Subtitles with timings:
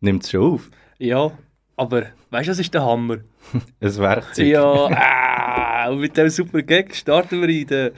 [0.00, 0.70] Nimmt es schon auf?
[0.98, 1.30] Ja,
[1.76, 3.18] aber weißt du, das ist der Hammer.
[3.80, 4.46] Ein Werkzeug.
[4.46, 7.90] Ja, äh, und mit diesem super Gag starten wir in den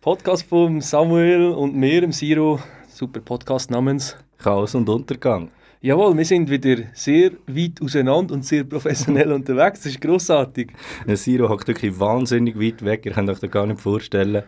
[0.00, 2.58] Podcast von Samuel und mir, dem Siro.
[2.88, 4.16] Super Podcast namens.
[4.38, 5.50] Chaos und Untergang.
[5.80, 9.82] Jawohl, wir sind wieder sehr weit auseinander und sehr professionell unterwegs.
[9.82, 10.72] Das ist grossartig.
[11.06, 13.06] Der Siro hockt wirklich wahnsinnig weit weg.
[13.06, 14.42] Ihr könnt euch das gar nicht vorstellen.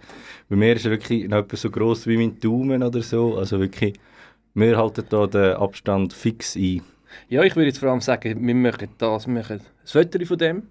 [0.48, 3.36] Bei mir ist er wirklich noch etwa so gross wie mein Daumen oder so.
[3.36, 3.94] Also wirklich,
[4.59, 6.82] wir halten da den Abstand fix ein.
[7.29, 10.38] Ja, ich würde jetzt vor allem sagen, wir machen das, wir machen ein Foto von
[10.38, 10.62] dem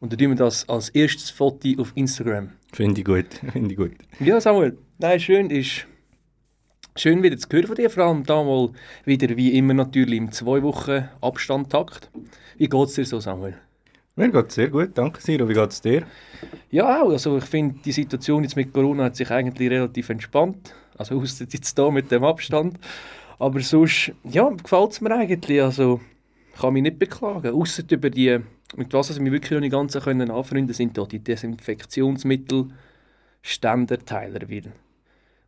[0.00, 2.50] und dann tun wir das als erstes Foto auf Instagram.
[2.72, 3.26] Finde ich gut.
[3.52, 3.92] Finde ich gut.
[4.20, 5.86] Ja, Samuel, nein, schön ist
[6.96, 8.70] schön wieder zu hören von dir, vor allem da mal
[9.04, 12.10] wieder wie immer natürlich im zwei Wochen Abstandtakt.
[12.56, 13.54] Wie geht es dir so, Samuel?
[14.14, 15.46] Mir geht es sehr gut, danke Siro.
[15.46, 16.06] Wie geht es dir?
[16.70, 17.10] Ja, auch.
[17.10, 20.74] Also ich finde, die Situation jetzt mit Corona hat sich eigentlich relativ entspannt.
[20.96, 22.78] Also außer jetzt hier mit dem Abstand.
[23.38, 25.62] Aber sonst, ja, gefällt es mir eigentlich.
[25.62, 26.00] Also
[26.54, 27.54] ich kann mich nicht beklagen.
[27.54, 28.38] Außer über die,
[28.76, 32.68] mit was ich mich wirklich noch nicht ganz können anfreunden sind da die Desinfektionsmittel
[33.42, 34.70] Ständerteiler wieder.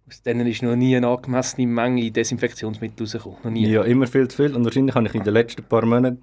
[0.06, 3.38] Aus denen ist noch nie eine angemessene Menge Desinfektionsmittel rausgekommen.
[3.42, 3.66] Noch nie.
[3.66, 4.54] Ja, immer viel zu viel.
[4.54, 6.20] Und wahrscheinlich habe ich in den letzten paar Monaten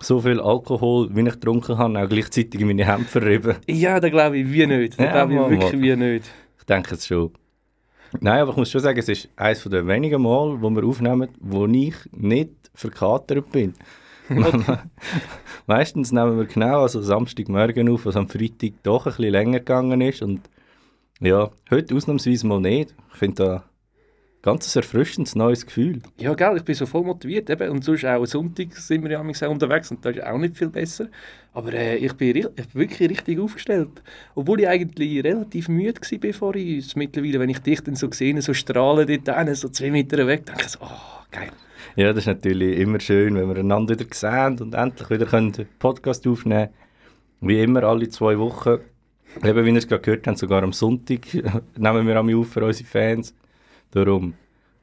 [0.00, 3.56] so viel Alkohol, wie ich getrunken habe, auch gleichzeitig in meine Hände verrieben.
[3.66, 4.98] Ja, da glaube ich wie nicht.
[4.98, 6.30] Da Ja, glaube ich wirklich wie nicht.
[6.58, 7.32] Ich denke es schon.
[8.20, 11.28] Nein, aber ich muss schon sagen, es ist eines der wenigen Mal, wo wir aufnehmen,
[11.40, 13.74] wo ich nicht verkatert bin.
[15.66, 20.00] Meistens nehmen wir genau also Samstagmorgen auf, was am Freitag doch ein bisschen länger gegangen
[20.00, 20.22] ist.
[20.22, 20.40] Und
[21.20, 22.94] ja, heute ausnahmsweise mal nicht.
[23.12, 23.64] Ich finde da
[24.48, 26.00] ganz ein erfrischendes neues Gefühl.
[26.18, 27.50] Ja, gell, ich bin so voll motiviert.
[27.50, 27.70] Eben.
[27.70, 30.56] Und sonst auch am Sonntag sind wir ja auch unterwegs und da ist auch nicht
[30.56, 31.08] viel besser.
[31.52, 34.02] Aber äh, ich, bin, ich bin wirklich richtig aufgestellt.
[34.34, 38.10] Obwohl ich eigentlich relativ müde war, bevor ich jetzt mittlerweile, wenn ich dich dann so
[38.10, 41.50] sehe, so strahlen dort hin, so zwei Meter weg, denke ich so, oh, geil.
[41.96, 45.52] Ja, das ist natürlich immer schön, wenn wir einander wieder sehen und endlich wieder können
[45.52, 46.70] den Podcast aufnehmen
[47.40, 47.48] können.
[47.48, 48.78] Wie immer, alle zwei Wochen.
[49.44, 51.34] Eben, wie ihr es gerade gehört habt, sogar am Sonntag
[51.76, 53.34] nehmen wir einmal auf für unsere Fans.
[53.90, 54.34] Darum,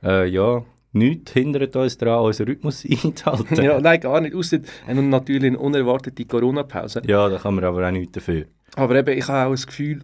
[0.04, 3.64] äh, ja, nichts hindert uns daran, unseren Rhythmus einzuhalten.
[3.64, 4.34] Ja, nein, gar nicht.
[4.34, 7.02] Und natürlich eine unerwartete Corona-Pause.
[7.06, 8.46] ja, da kann man aber auch nichts dafür.
[8.76, 10.04] Aber eben, ich habe auch das Gefühl,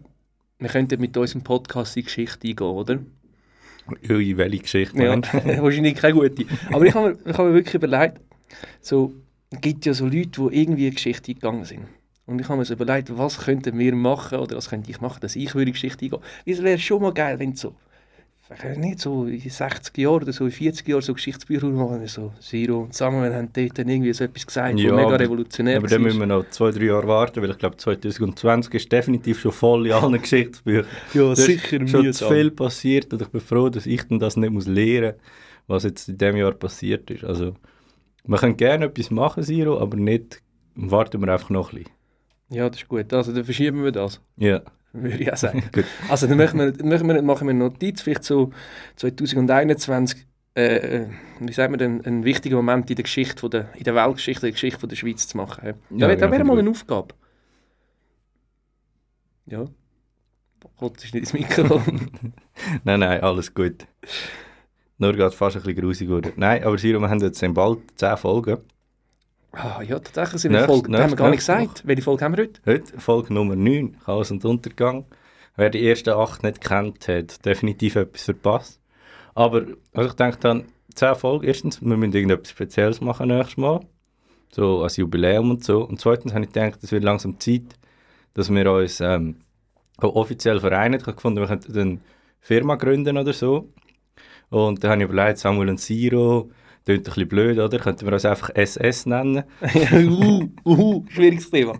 [0.58, 2.98] wir könnten mit unserem Podcast in die Geschichte eingehen, oder?
[4.08, 5.16] Ui, welche Geschichte, Ja,
[5.62, 6.44] wahrscheinlich keine gute.
[6.70, 8.20] Aber ich habe mir, ich habe mir wirklich überlegt,
[8.80, 9.12] so,
[9.50, 11.82] es gibt ja so Leute, die irgendwie in Geschichte gegangen sind.
[12.26, 15.18] Und ich habe mir so überlegt, was könnten wir machen oder was könnte ich machen,
[15.20, 16.20] dass ich in Geschichte eingehen.
[16.46, 17.91] Weil Es wäre schon mal geil, wenn so, ich weiß
[18.76, 22.80] nicht, so in 60 Jahren oder so in 40 Jahren so Geschichtsbücher machen, so Zero
[22.82, 26.00] und Samuel haben dort dann irgendwie so etwas gesagt, Ja, mega aber- revolutionär Aber dann
[26.00, 26.06] war.
[26.06, 29.86] müssen wir noch zwei, drei Jahre warten, weil ich glaube 2020 ist definitiv schon voll
[29.86, 30.86] in allen Geschichtsbüchern.
[31.14, 34.18] Ja, Da ist sicher schon zu viel passiert und ich bin froh, dass ich dann
[34.18, 35.22] das nicht muss lernen muss,
[35.68, 37.24] was jetzt in diesem Jahr passiert ist.
[37.24, 37.54] Also,
[38.24, 40.42] wir können gerne etwas machen, Siro, aber nicht,
[40.74, 41.92] warten wir einfach noch ein bisschen.
[42.50, 43.12] Ja, das ist gut.
[43.14, 44.60] Also dann verschieben wir das, Ja,
[44.92, 45.62] würde ich auch sagen.
[45.72, 45.84] gut.
[46.08, 48.50] Also dann machen wir, machen wir, machen wir eine Notiz, vielleicht so
[48.96, 51.06] 2021, äh, äh,
[51.40, 54.46] wie sagt man denn, einen wichtigen Moment in der Geschichte, von der, in der Weltgeschichte,
[54.46, 55.64] in der Geschichte von der Schweiz zu machen.
[55.64, 57.14] Ja, Ja, da, da genau, wäre mal eine Aufgabe.
[59.46, 59.64] Ja.
[60.76, 61.80] Gott ist nicht ins Mikro.
[62.84, 63.86] Nein, nein, alles gut.
[64.98, 66.32] Nur gerade fast ein bisschen grusig geworden.
[66.36, 68.58] Nein, aber Siro, wir haben jetzt bald 10 Folgen.
[69.52, 70.90] Ah, ja, tatsächlich sind wir Nächst- Folge.
[70.92, 71.82] Das haben wir gar nicht gesagt.
[71.86, 72.60] Welche Folge haben wir heute?
[72.66, 75.04] Heute Folge Nummer 9, Chaos und Untergang.
[75.56, 78.80] Wer die ersten 8 nicht kennt, hat definitiv etwas verpasst.
[79.34, 80.64] Aber also ich denke dann,
[80.94, 83.80] 10 Folgen, erstens, wir müssen irgendetwas Spezielles machen nächstes Mal.
[84.50, 85.82] So als Jubiläum und so.
[85.84, 87.62] Und zweitens habe ich gedacht, es wird langsam Zeit,
[88.34, 89.36] dass wir uns ähm,
[90.00, 91.00] offiziell vereinen.
[91.00, 91.98] Ich habe gefunden, wir könnten eine
[92.40, 93.68] Firma gründen oder so.
[94.50, 96.50] Und dann habe ich überlegt, Samuel und Siro,
[96.84, 97.78] klingt ein bisschen blöd, oder?
[97.78, 99.44] Könnten wir uns einfach SS nennen?
[99.92, 101.78] uh, uh, schwieriges Thema.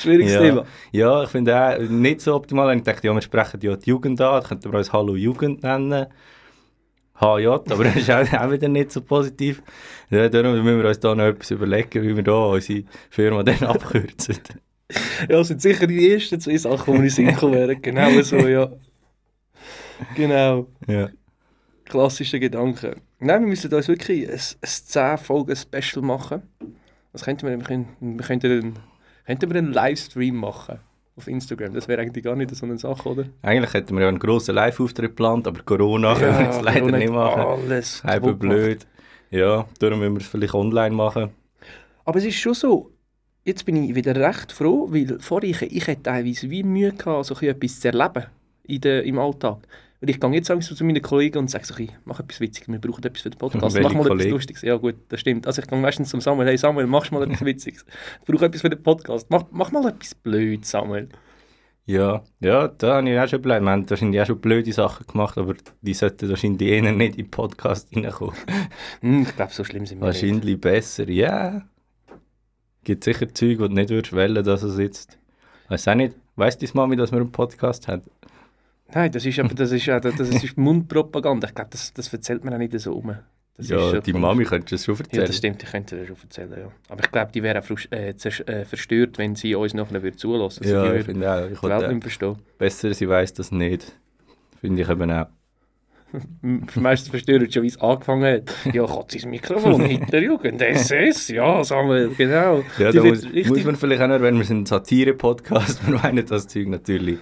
[0.00, 0.40] Schwieriges ja.
[0.40, 0.64] Thema.
[0.92, 2.76] Ja, ich finde auch nicht so optimal.
[2.76, 5.62] Ich dachte, ja, wir sprechen ja die Jugend an, da könnten wir uns Hallo Jugend
[5.62, 6.06] nennen.
[7.20, 9.60] HJ, aber das ist auch, auch wieder nicht so positiv.
[10.08, 13.62] Ja, darum müssen wir uns da noch etwas überlegen, wie wir da unsere Firma dann
[13.64, 14.38] abkürzen.
[15.22, 17.82] Ja, das sind sicher die ersten zwei Sachen, die mir in den Sinn kommen werden.
[17.82, 18.70] Genau so, ja.
[20.14, 20.68] Genau.
[20.86, 21.08] Ja.
[21.88, 22.96] Klassische Gedanken.
[23.18, 26.42] Nein, wir müssen uns wirklich ein, ein 10 Folgen Special machen.
[27.12, 27.56] Was könnten wir?
[27.56, 28.78] Wir könnten, wir könnten, einen,
[29.26, 30.80] könnten wir einen Livestream machen
[31.16, 31.74] auf Instagram.
[31.74, 33.24] Das wäre eigentlich gar nicht so eine Sache, oder?
[33.42, 36.98] Eigentlich hätten wir ja einen grossen Live-Auftritt geplant, aber Corona können wir jetzt leider Corona
[36.98, 37.40] nicht machen.
[37.40, 38.38] Alles gemacht.
[38.38, 38.86] blöd.
[39.30, 41.30] Ja, darum müssen wir es vielleicht online machen.
[42.04, 42.90] Aber es ist schon so,
[43.44, 47.26] jetzt bin ich wieder recht froh, weil vorher ich, ich hatte teilweise wie Mühe gehabt,
[47.26, 48.26] so etwas zu erleben
[48.64, 49.58] in der, im Alltag.
[50.00, 52.68] Und ich gehe jetzt so zu meinen Kollegen und sage so, ich mach etwas Witziges,
[52.68, 53.76] wir brauchen etwas für den Podcast.
[53.82, 54.20] Mach mal Kollegen?
[54.20, 54.62] etwas Lustiges.
[54.62, 55.46] Ja gut, das stimmt.
[55.46, 57.84] Also ich gehe meistens zum Samuel, hey Samuel, machst mal etwas Witziges.
[58.20, 59.28] Ich brauche etwas für den Podcast.
[59.30, 61.08] Mach, mach mal etwas blöd, Samuel.
[61.84, 63.62] Ja, ja, da habe ich auch schon blöd.
[63.62, 67.24] Wir haben wahrscheinlich auch schon blöde Sachen gemacht, aber die sollten wahrscheinlich eher nicht in
[67.24, 68.36] den Podcast reinkommen.
[69.00, 70.22] Hm, ich glaube, so schlimm sind wir nicht.
[70.22, 71.62] Wahrscheinlich besser, ja.
[72.84, 75.18] Gibt sicher Zeug, wo du nicht würdest wollen, dass es jetzt.
[75.68, 76.14] Weiß auch nicht.
[76.36, 78.02] Weiss deine Mami, dass wir einen Podcast haben?
[78.94, 81.48] Nein, das ist aber das ist, ja- das ist Mundpropaganda.
[81.48, 83.14] Ich glaube, das, das erzählt man auch nicht so um.
[83.56, 85.26] Das ja, die Mami könnte es schon Ja, erzählen.
[85.26, 86.72] das stimmt, ich könnte das schon erzählen, ja.
[86.88, 90.64] Aber ich glaube, die wäre auch äh, äh, verstört, wenn sie uns nachher würde zulassen
[90.64, 90.72] würde.
[90.74, 91.50] ja, Also, ich die würde finde auch.
[91.50, 92.36] Ich die Welt nicht verstehen.
[92.56, 93.92] besser, sie weiss das nicht.
[94.60, 95.26] Finde ich eben auch.
[96.76, 98.74] Meistens verstört schon, wie es angefangen hat.
[98.74, 102.62] Ja, Katz ins Mikrofon, Hitlerjugend, SS, ja, Samuel, genau.
[102.78, 105.98] Ja, da muss, richtig- muss man vielleicht auch noch erwähnen, wir sind ein Satire-Podcast, wir
[105.98, 107.18] meinen das Zeug natürlich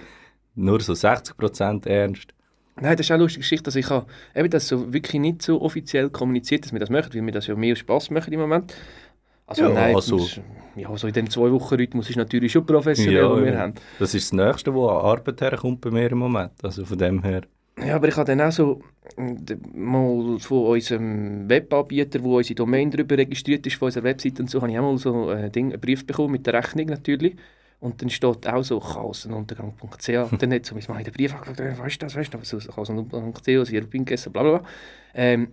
[0.57, 2.33] nur so 60% ernst.
[2.79, 4.05] Nein, das ist auch eine lustige Geschichte, dass ich habe
[4.35, 7.47] eben das so wirklich nicht so offiziell kommuniziert, dass wir das machen, weil wir das
[7.47, 8.73] ja mehr Spass machen im Moment.
[9.47, 10.39] Also Ja, nein, also- muss,
[10.75, 13.59] ja, so in den zwei Wochen Rhythmus ist natürlich schon professionell, Ja, was wir ja.
[13.59, 13.73] haben.
[13.97, 16.51] Das ist das Nächste, was an Arbeit herkommt bei mir im Moment.
[16.63, 17.41] Also von dem her.
[17.83, 18.81] Ja, aber ich habe dann auch so
[19.17, 24.49] d- mal von unserem Webanbieter, wo unsere Domain darüber registriert ist, von unserer Webseite und
[24.49, 27.35] so, habe ich auch mal so ein Ding, einen Brief bekommen mit der Rechnung natürlich.
[27.79, 30.31] Und dann steht auch so chaosenuntergang.ch.
[30.31, 32.37] Und dann hat so mein Mann in den Brief angeschaut, weißt du das, weißt du
[32.39, 34.67] das, so chaosenuntergang.ch, sie hat gegessen, bla bla bla.
[35.13, 35.49] Ähm,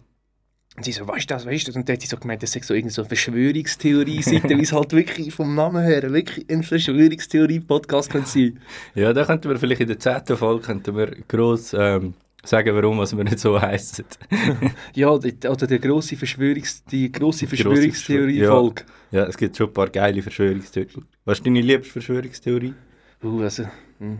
[0.76, 1.76] und sie so, weißt du das, weißt du das?
[1.76, 4.93] Und dann hat sie so gemeint, das sei so irgendeine so Verschwörungstheorie-Seite, wie es halt
[4.93, 8.59] wirklich vom Namen her wirklich ein Verschwörungstheorie-Podcast könnte sein.
[8.94, 12.99] Ja, da könnten wir vielleicht in der zehnten Folge könnten wir gross ähm, sagen, warum
[12.99, 14.05] was wir nicht so heißen.
[14.94, 18.82] Ja, die, oder die grosse, Verschwörungs die grosse Verschwör- Verschwörungstheorie-Folge.
[19.12, 21.05] ja, es gibt schon ein paar geile Verschwörungstheorien.
[21.25, 22.75] Was ist deine liebste Verschwörungstheorie?
[23.23, 23.65] Uh, also,
[23.99, 24.19] hm.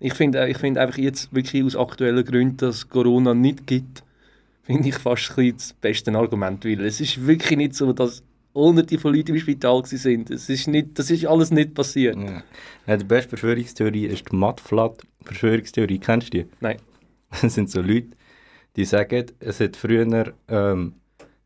[0.00, 4.02] ich finde ich find einfach jetzt wirklich aus aktuellen Gründen, dass es Corona nicht gibt,
[4.62, 8.22] finde ich fast ein das beste Argument, weil es ist wirklich nicht so, dass
[8.54, 10.30] hunderte von Leuten im Spital sind.
[10.30, 12.16] Es ist nicht, das ist alles nicht passiert.
[12.16, 12.42] Ja.
[12.86, 15.98] Ja, die beste Verschwörungstheorie ist die Mudflat-Verschwörungstheorie.
[15.98, 16.46] Kennst du die?
[16.60, 16.78] Nein.
[17.42, 18.10] Das sind so Leute,
[18.76, 20.94] die sagen, es hat früher ähm,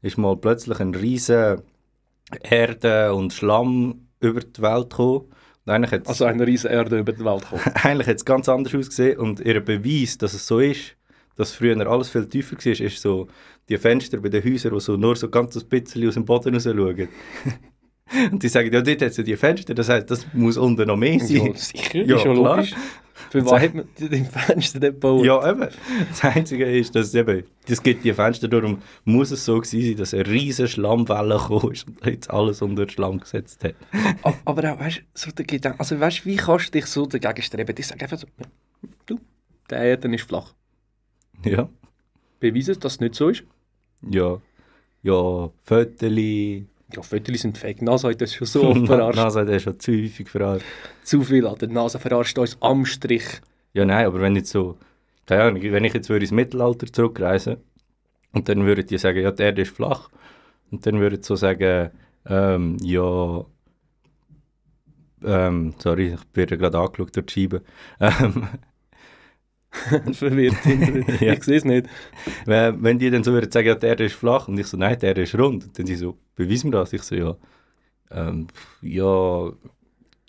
[0.02, 1.62] ist mal plötzlich ein riesen
[2.42, 5.26] Erde und Schlamm über die Welt gekommen.
[5.66, 7.62] Hat Also eine riesige Erde über die Welt kommt.
[7.84, 10.96] eigentlich hat's ganz anders ausgesehen und ihr Beweis, dass es so ist,
[11.36, 13.28] dass früher alles viel tiefer war, ist so
[13.68, 16.54] die Fenster bei den Häusern, die so nur so ganz ein bisschen aus dem Boden
[16.54, 17.08] raus schauen.
[18.32, 20.86] und die sagen, ja, dort hat es ja die Fenster, das heisst, das muss unten
[20.86, 21.46] noch mehr sein.
[21.46, 22.64] Ja, sicher, Ja, ist schon klar.
[23.30, 25.24] Für was hat man die Fenster dort gebaut?
[25.24, 25.68] Ja, eben.
[26.08, 29.96] Das Einzige ist, dass eben, es gibt die Fenster, darum muss es so gewesen sein,
[29.96, 33.74] dass eine riesige Schlammwelle gekommen ist und jetzt alles unter den Schlamm gesetzt hat.
[34.24, 37.06] A- Aber auch, weißt du, so der Gedanke, also weißt, wie kannst du dich so
[37.06, 37.74] dagegen streben?
[37.78, 38.26] Ich sage einfach so,
[39.06, 39.20] du,
[39.70, 40.52] der Erde ist flach.
[41.44, 41.68] Ja,
[42.40, 43.44] Beweise, dass es nicht so ist.
[44.10, 44.38] ja,
[45.02, 46.66] ja, Föteli.
[46.94, 47.82] Ja, Fotos sind fake.
[47.82, 49.16] NASA hat das schon so oft verarscht.
[49.18, 50.66] NASA hat er schon zu häufig verarscht.
[51.04, 53.40] Zu viel an der NASA verarscht uns am Strich.
[53.72, 54.78] Ja, nein, aber wenn jetzt so,
[55.26, 57.58] keine Ahnung, wenn ich jetzt würde ins Mittelalter zurückreisen
[58.32, 60.10] und dann würden die sagen, ja, die Erde ist flach.
[60.70, 61.90] Und dann würden sie so sagen,
[62.26, 63.44] ähm, ja,
[65.22, 67.62] ähm, sorry, ich werde gerade angeschaut durch die Scheibe.
[68.00, 68.48] Ähm,
[70.12, 71.08] Verwirrt sind.
[71.20, 71.32] Ja.
[71.34, 71.86] Ich sehe es nicht.
[72.44, 74.76] wenn, wenn die dann so würden sagen, ja, die Erde ist flach und ich so,
[74.76, 75.64] nein, die Erde ist rund.
[75.64, 76.92] Und dann sie so, beweis mir das.
[76.92, 77.36] Ich so, ja,
[78.10, 78.48] ähm,
[78.82, 79.52] ja,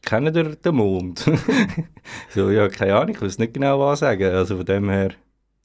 [0.04, 1.20] kennen ihr den Mond?
[2.30, 4.32] so, ja, keine Ahnung, ich weiß nicht genau was sagen.
[4.32, 5.12] Also von dem her,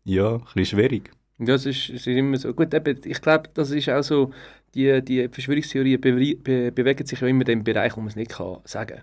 [0.04, 1.10] ja, ein bisschen schwierig.
[1.38, 2.54] Ja, es ist, es ist immer so.
[2.54, 4.32] Gut, eben, ich glaube, das ist auch so,
[4.74, 8.16] die, die Verschwörungstheorien bewe be bewegen sich ja immer in dem Bereich, wo man es
[8.16, 9.02] nicht kann sagen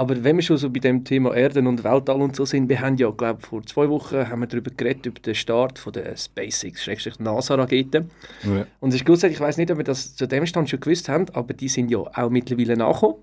[0.00, 2.80] Aber wenn wir schon so bei dem Thema Erden und Weltall und so sind, wir
[2.80, 6.16] haben ja, glaube vor zwei Wochen haben wir darüber geredet, über den Start von der
[6.16, 8.10] SpaceX, NASA-Raketen.
[8.44, 8.66] Ja.
[8.80, 11.10] Und es ist großartig, ich weiß nicht, ob wir das zu dem Stand schon gewusst
[11.10, 13.16] haben, aber die sind ja auch mittlerweile nachgekommen.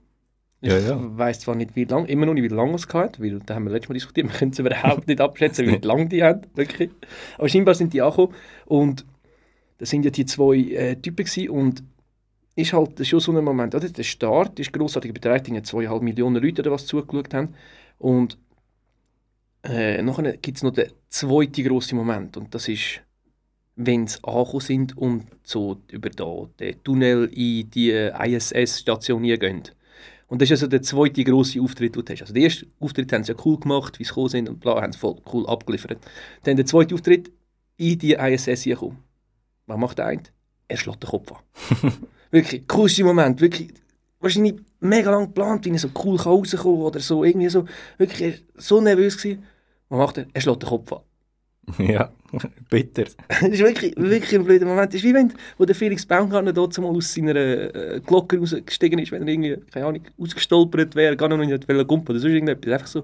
[0.62, 1.00] Ich Ja, ja.
[1.00, 3.64] weiß zwar nicht, wie lange, immer noch nicht, wie lange es hat, weil da haben
[3.64, 6.92] wir letztes Mal diskutiert, wir können es überhaupt nicht abschätzen, wie lange die haben, wirklich.
[7.40, 9.04] Aber scheinbar sind die angekommen und
[9.80, 11.84] das sind ja die zwei äh, Typen gewesen und
[12.58, 13.88] ist halt schon so ein Moment, oder?
[13.88, 17.54] Der Start ist grossartig betreibt, zweieinhalb Millionen Leute, oder was zugeschaut haben
[18.00, 18.38] und
[19.64, 23.02] äh, nachher gibt es noch den zweiten grossen Moment und das ist,
[23.76, 29.64] wenn sie angekommen sind und so über da, den Tunnel in die ISS-Station gehen.
[30.28, 32.22] Und das ist also der zweite grosse Auftritt, den du hast.
[32.22, 34.82] Also den ersten Auftritt haben sie ja cool gemacht, wie sie gekommen sind und bla,
[34.82, 36.00] haben sie voll cool abgeliefert.
[36.44, 37.32] Dann der zweite Auftritt,
[37.78, 38.98] in die ISS gekommen.
[39.68, 40.24] Was macht der eine?
[40.68, 41.94] Er schlägt den Kopf an.
[42.32, 43.70] wirklich, coolster Moment, wirklich,
[44.20, 47.66] wahrscheinlich mega lang geplant, wie er so cool rauskommen oder so, irgendwie so,
[47.98, 49.44] wirklich so nervös gewesen.
[49.90, 50.26] Was macht er?
[50.34, 51.00] Er schlägt den Kopf an.
[51.80, 52.12] Ja,
[52.70, 53.06] bitter.
[53.28, 54.94] das ist wirklich, wirklich ein blöder Moment.
[54.94, 59.00] Das ist wie wenn wo der Felix Baumgartner dort mal aus seiner äh, Glocke rausgestiegen
[59.00, 62.34] ist, wenn er irgendwie, keine Ahnung, ausgestolpert wäre, gar noch nicht wollen gumpen oder sonst
[62.34, 62.74] irgendetwas.
[62.74, 63.04] Einfach so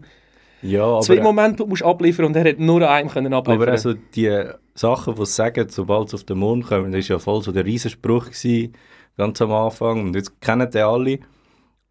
[0.63, 3.61] Ja, zwei aber, Momente, die du musst abliefern und er hat nur einem können abliefern.
[3.61, 4.31] aber also die
[4.73, 7.65] Sachen, die sagen, sobald sie auf den Mond kommen, das war ja voll so der
[7.65, 8.73] Riesenspruch gewesen,
[9.17, 10.01] ganz am Anfang.
[10.01, 11.19] Und jetzt kennen die alle.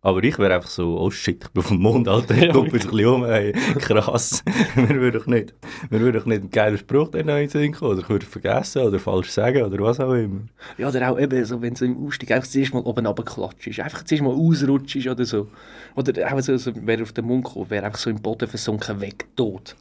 [0.05, 2.73] Aber ich wäre einfach so, oh shit, ich bin dem Mond, Alter, ich gucke ein
[2.73, 4.43] bisschen um, ey, krass.
[4.75, 5.55] wir würden doch nicht,
[5.91, 8.09] wir würden doch nicht einen geilen Spruch dann noch in den Sinn kommen, oder ich
[8.09, 10.41] würde vergessen, oder falsch sagen, oder was auch immer.
[10.77, 14.03] Ja, oder auch eben, so, wenn du im Ausstieg einfach zuerst mal oben runterklatscht, einfach
[14.03, 15.47] zuerst mal ausrutschst oder so.
[15.95, 19.01] Oder auch so, so wer auf den Mund kommt, wäre einfach so im Boden versunken,
[19.01, 19.77] weg, tot.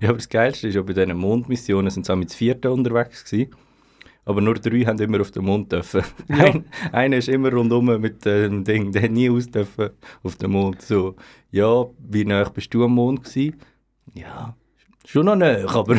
[0.00, 3.24] Ja, aber das Geilste ist, ja, bei diesen Mondmissionen sind sie auch mit Vierten unterwegs
[3.24, 3.54] gewesen.
[4.30, 6.02] Aber nur drei haben immer auf den Mond dürfen.
[6.28, 6.36] Ja.
[6.44, 9.90] Ein, einer ist immer rundum mit dem Ding, der hat nie aus dürfen
[10.22, 10.80] auf den Mond.
[10.82, 11.16] So,
[11.50, 13.56] ja, wie nah bist du am Mond gewesen?
[14.14, 14.54] Ja,
[15.04, 15.96] schon noch näher, aber,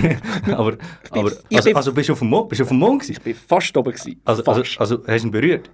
[0.48, 0.78] aber,
[1.10, 3.02] aber ich also, bin- also bist du auf dem Mond, bist du auf dem Mond
[3.02, 3.12] gewesen?
[3.18, 4.22] Ich bin fast oben gewesen.
[4.24, 5.70] Also, also, also hast du ihn berührt?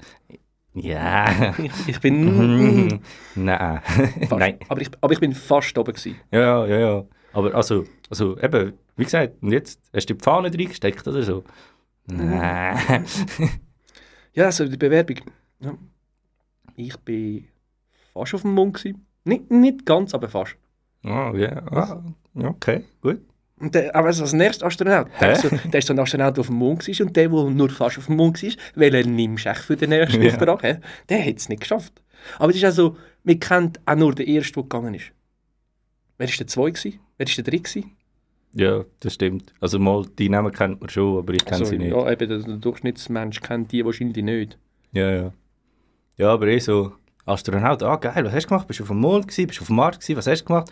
[0.73, 1.53] Ja.
[1.57, 2.17] ich, ich bin...
[2.87, 2.99] Mhm.
[3.35, 3.81] Nein.
[4.29, 4.31] fast.
[4.39, 4.57] Nein.
[4.67, 6.15] Aber ich, aber ich bin fast oben gewesen.
[6.31, 7.05] Ja, ja, ja.
[7.33, 11.43] Aber also, also eben, wie gesagt, und jetzt hast du die Fahne reingesteckt oder so?
[12.07, 13.05] Nein.
[14.33, 15.17] Ja, also die Bewerbung.
[15.59, 15.77] Ja.
[16.75, 17.47] Ich bin
[18.13, 19.05] fast auf dem gewesen.
[19.23, 20.55] Nicht, nicht ganz, aber fast.
[21.03, 21.63] oh, ja.
[21.71, 22.03] Ah,
[22.35, 23.21] okay, gut.
[23.59, 26.47] Der, aber als nächster Astronaut, der, ist so, der ist so ein Astronaut, der auf
[26.47, 29.49] dem Mond war und der, der nur fast auf dem Mond war, welchen nimmst du
[29.49, 30.29] echt für den nächsten Ja.
[30.29, 30.61] Auftrag?
[30.63, 30.77] hä?
[31.09, 32.03] Der hat es nicht geschafft.
[32.37, 35.11] Aber es ist also, man kennt auch nur den ersten, der gegangen ist.
[36.19, 36.93] Wer war der zweite?
[37.17, 37.83] Wer war der dritte?
[38.57, 39.53] Ja, das stimmt.
[39.61, 41.91] Also mal, die Namen kennt man schon, aber ich kenne Also, sie nicht.
[41.91, 44.57] Ja, eben, der, Durchschnittsmensch kennt die wahrscheinlich nicht.
[44.93, 45.33] Ja, ja.
[46.17, 46.93] Ja, aber eh so,
[47.25, 48.67] Astronaut, ah geil, was hast du gemacht?
[48.67, 49.45] Bist du auf dem Mond gewesen?
[49.47, 50.17] Bist du auf dem Mars gewesen?
[50.17, 50.71] Was hast du gemacht?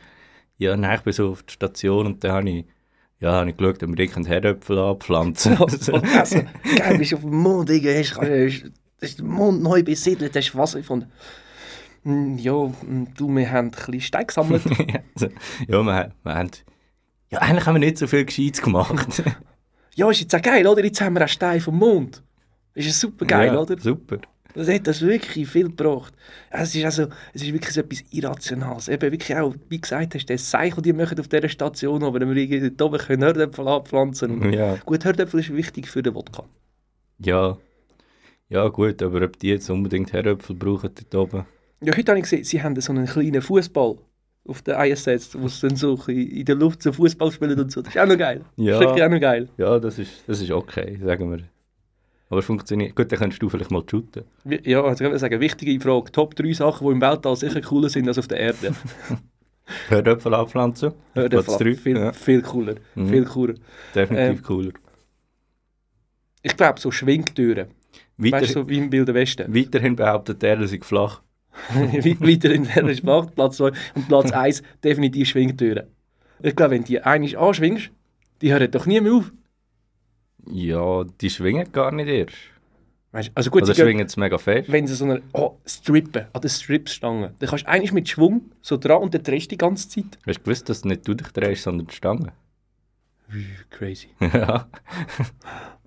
[0.57, 2.65] Ja, nein, ich bin so auf der Station und dann habe ich,
[3.19, 5.57] ja, habe ich geschaut, ob wir irgendeinen Herdöpfel anpflanzen.
[6.17, 6.41] also,
[6.77, 10.55] geil, bist du auf dem Mond, Digga, hast, hast, hast den Mond neu besiedelt, hast
[10.55, 11.11] Wasser gefunden.
[12.03, 14.63] Hm, Ja, hm, du, wir haben ein bisschen Stein gesammelt.
[14.79, 15.27] ja, also,
[15.67, 16.51] ja, wir, wir haben,
[17.35, 19.23] ja, eigentlich haben wir nicht so viel Gescheites gemacht.
[19.95, 20.83] ja, ist jetzt auch geil, oder?
[20.83, 22.23] Jetzt haben wir einen Stein vom Mond.
[22.73, 23.77] Ist ja super geil, ja, oder?
[23.77, 24.19] Super.
[24.53, 26.13] Das hat das wirklich viel gebracht.
[26.49, 28.87] Es ist, also, es ist wirklich so etwas Irrationales.
[28.87, 32.33] Eben wirklich auch, wie gesagt hast, das Zeichen, die machen auf dieser Station, aber wenn
[32.33, 34.53] wir irgendwie dort oben können Herdöpfel anpflanzen.
[34.53, 34.75] Ja.
[34.85, 36.45] Gut, Herdöpfel ist wichtig für den Wodka.
[37.19, 37.57] Ja.
[38.47, 41.45] Ja, gut, aber ob die jetzt unbedingt Herdöpfel brauchen dort oben.
[41.81, 43.97] Ja, heute habe ich gesehen, sie haben so einen kleinen Fußball
[44.47, 47.81] auf der ISS, wo sie dann so in der Luft so Fußball spielen und so.
[47.81, 48.41] Das ist auch noch geil.
[48.57, 48.79] Ja.
[48.79, 49.49] Das ist auch noch geil.
[49.57, 51.39] Ja, das ist, das ist okay, sagen wir.
[52.29, 52.95] Aber es funktioniert.
[52.95, 54.23] Gut, dann kannst du vielleicht mal shooten.
[54.43, 56.11] Ja, also ich würde sagen, wichtige Frage.
[56.11, 58.75] Top 3 Sachen, die im Weltall sicher cooler sind als auf der Erde.
[59.89, 60.93] Herdöpfel anpflanzen.
[61.13, 61.75] Drei.
[61.75, 62.75] viel, Ja, viel cooler.
[62.95, 63.09] Mhm.
[63.09, 63.53] Viel cooler.
[63.93, 64.71] definitiv Ähm, cooler.
[66.41, 67.67] Ich glaube, so Schwingtüren.
[68.17, 69.53] Weiter, Weißt du, so wie im Wilden Westen.
[69.53, 71.21] Weiterhin behauptet er, dass ich flach.
[71.73, 73.71] Weiter in der Sprache, Platz 2.
[73.95, 75.87] Und Platz 1 definitiv Schwingtüren.
[76.41, 77.91] Ich glaube, wenn die einmal anschwingst,
[78.41, 79.31] die hören doch nie mehr auf.
[80.51, 82.35] Ja, die schwingen gar nicht erst.
[83.11, 84.69] Weißt, also gut, Oder schwingen sie mega fest.
[84.69, 88.51] wenn sie so eine oh, Strippen, an der Stripstange, dann kannst du eigentlich mit Schwung
[88.61, 90.17] so dran und dann drehst du die ganze Zeit.
[90.27, 92.33] Hast du gewusst, dass nicht du dich drehst, sondern die Stange?
[93.69, 94.09] Crazy.
[94.19, 94.67] ja.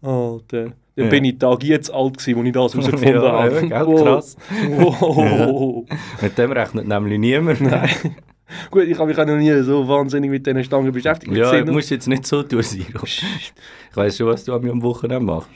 [0.01, 0.73] Alter.
[0.99, 1.11] Dann Ja.
[1.13, 3.57] bin ich Tag jetzt alt gewesen, als ich das herausgefunden Ja, habe.
[3.59, 4.37] eben, gell, krass.
[4.69, 5.85] Wow.
[6.21, 7.61] Mit dem rechnet nämlich niemand.
[8.71, 11.33] Gut, ich habe mich auch noch nie so wahnsinnig mit diesen Stangen beschäftigt.
[11.37, 13.05] Ja, du noch- musst jetzt nicht so tun, Siro.
[13.05, 13.23] Ich
[13.95, 15.49] weiss schon, was du an mir am Wochenende machst.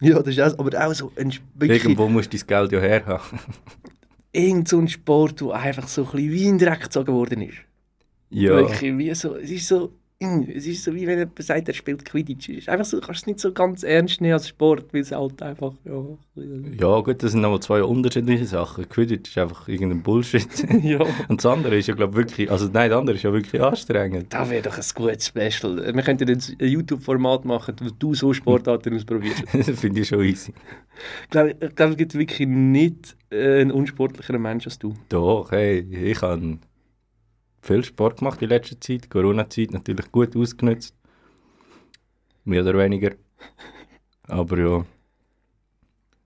[0.00, 2.80] ja, das ist auch, aber auch so ein, wirklich Irgendwo musst du dein Geld ja
[2.80, 3.38] herhaben.
[4.32, 7.58] irgend so ein Sport, der einfach so ein bisschen wie in Dreck gezogen worden ist.
[8.30, 8.56] Ja.
[8.56, 12.04] Wirklich, wie so, es ist so, es ist so wie wenn jemand sagt, er spielt
[12.04, 12.48] Quidditch.
[12.48, 15.02] Es ist einfach so, du kannst es nicht so ganz ernst nehmen als Sport, weil
[15.02, 16.04] es halt einfach, ja,
[16.80, 18.88] Ja, gut, das sind nochmal zwei unterschiedliche Sachen.
[18.88, 20.48] Quidditch ist einfach irgendein Bullshit.
[20.82, 20.98] ja.
[21.28, 24.34] Und das andere ist ja, glaube wirklich, also nein, das andere ist ja wirklich anstrengend.
[24.34, 25.94] Das wäre doch ein gutes Special.
[25.94, 29.44] Wir könnten ein YouTube-Format machen, wo du so Sportarten ausprobierst.
[29.52, 30.52] das finde ich schon easy.
[31.22, 34.94] Ich glaube, es gibt wirklich nicht äh, einen unsportlicheren Mensch als du.
[35.10, 36.58] Doch, hey, ich habe
[37.60, 39.10] viel Sport gemacht in letzter Zeit.
[39.10, 40.94] Corona-Zeit natürlich gut ausgenutzt.
[42.44, 43.12] Mehr oder weniger.
[44.26, 44.84] Aber ja,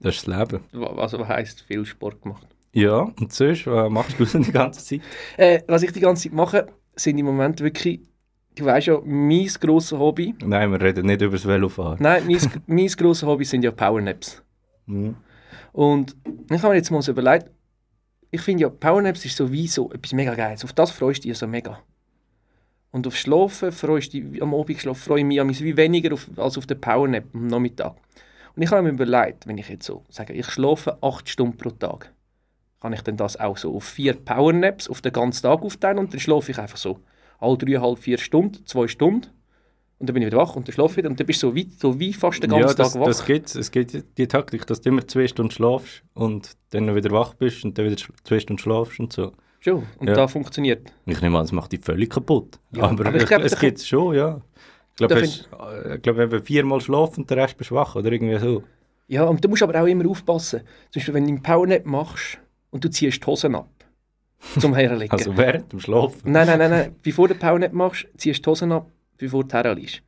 [0.00, 0.64] das ist das Leben.
[0.98, 2.46] Also, was heisst viel Sport gemacht?
[2.72, 5.00] Ja, und sonst, was machst du denn die ganze Zeit?
[5.36, 8.00] Äh, was ich die ganze Zeit mache, sind im Moment wirklich,
[8.56, 10.34] du weißt ja, mein grosses Hobby.
[10.42, 11.98] Nein, wir reden nicht über das Velofahren.
[12.00, 14.42] Nein, mein, mein grosses Hobby sind ja Powernaps.
[14.86, 15.16] Mhm.
[15.72, 16.16] Und
[16.50, 17.50] ich habe mir jetzt mal so überlegt,
[18.34, 20.64] ich finde ja, Powernaps ist so wie so etwas mega Geiles.
[20.64, 21.78] Auf das freust du dich so mega.
[22.90, 26.14] Und auf Schlafen freust du dich, am Abend schlafen, freue ich mich amigs wie weniger
[26.14, 27.94] auf, als auf den Powernap am Nachmittag.
[28.56, 31.70] Und ich habe mir überlegt, wenn ich jetzt so sage, ich schlafe 8 Stunden pro
[31.70, 32.10] Tag,
[32.80, 36.14] kann ich dann das auch so auf vier Powernaps auf den ganzen Tag aufteilen und
[36.14, 37.00] dann schlafe ich einfach so
[37.38, 39.26] alle dreieinhalb, vier Stunden, zwei Stunden
[40.02, 41.49] und dann bin ich wieder wach und dann schlafe ich wieder und dann bist du
[41.50, 43.06] so wie, so wie fast den ganzen ja, das, Tag wach.
[43.06, 43.54] das gibt's.
[43.54, 47.64] Es gibt die Taktik, dass du immer zwei Stunden schlafst und dann wieder wach bist
[47.64, 49.32] und dann wieder zwei Stunden schlafst und so.
[49.61, 50.14] Schon, und Ja.
[50.14, 50.92] da funktioniert.
[51.06, 52.59] Ich nehme an, das macht dich völlig kaputt.
[52.73, 54.40] Ja, aber aber ich ich glaub, es gibt es schon, ja.
[54.90, 58.11] Ich glaube, es- äh, wenn wir viermal schlafen und der Rest bist du wach oder
[58.11, 58.64] irgendwie so.
[59.06, 60.61] Ja, und du musst aber auch immer aufpassen.
[60.90, 62.38] Zum Beispiel, wenn du einen Powernap machst
[62.71, 63.68] und du ziehst die Hosen ab
[64.59, 65.12] zum Herlegen.
[65.16, 66.21] Also während dem Schlafen.
[66.25, 66.97] Nein, nein, nein, nein.
[67.02, 68.90] Bevor du Powernap machst, ziehst du die Hosen ab,
[69.22, 70.02] bevor du herliegst.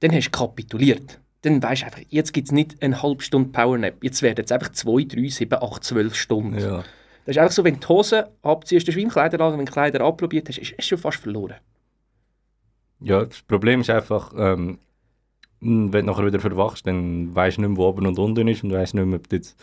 [0.00, 1.20] Dann hast du kapituliert.
[1.42, 4.02] Dann weißt du einfach, jetzt gibt es nicht eine halbe Stunde Powernap.
[4.02, 6.58] Jetzt werden es einfach 2, 3, 7, 8, 12 Stunden.
[6.58, 6.84] Ja.
[7.24, 9.72] Das ist einfach so, wenn du die Hosen abziehst, das ist wie im wenn du
[9.72, 11.56] Kleider abprobiert hast, ist es schon fast verloren.
[13.00, 14.78] ja, das Problem ist einfach, ähm,
[15.60, 18.64] wenn du nachher wieder verwachst, dann weißt du nicht mehr, wo oben und unten ist
[18.64, 19.56] und weißt nicht mehr, ob du jetzt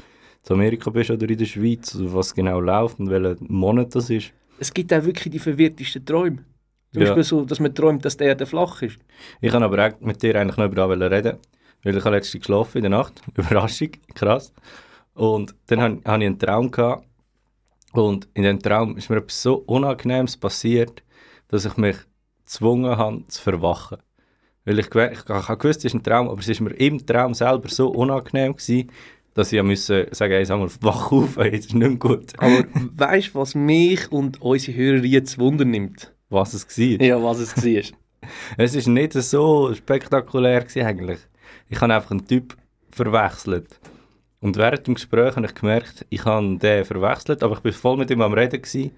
[0.47, 4.31] in Amerika bist oder in der Schweiz, was genau läuft und welcher Monat das ist.
[4.59, 6.43] Es gibt auch wirklich die verwirrtesten Träume.
[6.97, 7.13] Zum Ja.
[7.13, 8.97] Beispiel so, dass man träumt, dass die Erde flach ist.
[9.39, 11.37] Ich kann aber mit dir eigentlich noch über das reden,
[11.83, 13.21] weil ich habe letztens geschlafen in der Nacht.
[13.37, 14.51] Überraschung, krass.
[15.13, 17.05] Und dann habe hab ich einen Traum gehabt.
[17.93, 21.03] Und in dem Traum ist mir etwas so Unangenehmes passiert,
[21.49, 21.97] dass ich mich
[22.43, 23.99] gezwungen habe zu verwachen.
[24.65, 27.05] Weil ich, ich, ich habe gewusst, es ist ein Traum, aber es ist mir im
[27.05, 28.91] Traum selber so unangenehm gewesen,
[29.35, 32.33] dass ich musste sagen, hey, sag mal, wach auf, ey, es ist nicht gut.
[32.39, 36.11] Aber weißt du, was mich und unsere Hörer jetzt wundernimmt?
[36.29, 37.05] Was es war.
[37.05, 37.83] Ja, was es war.
[38.57, 41.19] Es ist nicht so spektakulär eigentlich.
[41.69, 42.57] Ich habe einfach einen Typ
[42.91, 43.79] verwechselt.
[44.41, 47.97] Und während dem Gespräch habe ich gemerkt, ich habe den verwechselt, aber ich war voll
[47.97, 48.61] mit ihm am Reden.
[48.61, 48.91] Gewesen.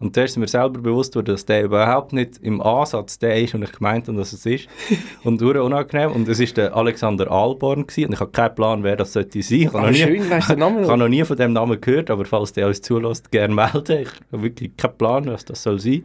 [0.00, 3.54] Und da ist mir selber bewusst worden, dass der überhaupt nicht im Ansatz der ist,
[3.54, 4.68] und ich gemeint habe, dass es ist.
[5.24, 6.10] Und ur unangenehm.
[6.12, 7.86] Und es war der Alexander Alborn.
[7.86, 8.06] Gewesen.
[8.08, 9.60] Und ich habe keinen Plan, wer das sollte sein.
[9.60, 11.08] Ich habe Aber nie, schön, weißt du den Namen ich habe noch?
[11.08, 14.02] nie von dem Namen gehört, aber falls der uns zulässt, gerne melden.
[14.02, 16.04] Ich habe wirklich keinen Plan, was das soll sein.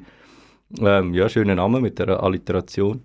[0.80, 3.04] Ähm, ja, schöner Name mit der Alliteration.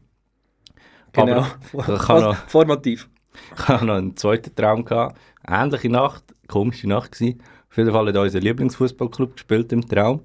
[1.12, 1.46] Genau.
[1.72, 3.08] Aber noch, Formativ.
[3.56, 5.18] ich habe noch einen zweiten Traum gehabt.
[5.46, 7.40] Ähnliche Nacht, komische Nacht gewesen.
[7.70, 10.20] Auf jeden Fall hat unser Lieblingsfußballclub gespielt im Traum.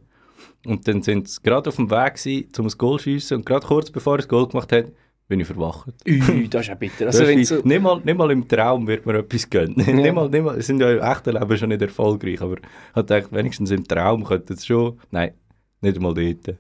[0.66, 3.38] Und dann sind sie gerade auf dem Weg gewesen, um ein Goal zu schiessen.
[3.38, 4.86] Und gerade kurz bevor er das Goal gemacht hat,
[5.28, 5.94] bin ich verwacht.
[6.08, 7.06] Ui, das ist ja bitter.
[7.08, 9.76] Also, wenn so, nicht, mal, nicht mal im Traum wird mir etwas gönnen.
[9.78, 13.32] nicht mal, nicht mal, sind ja im echten Leben schon nicht erfolgreich, aber ich gedacht,
[13.32, 15.00] wenigstens im Traum könnte es schon...
[15.12, 15.34] Nein,
[15.82, 16.58] nicht einmal dort.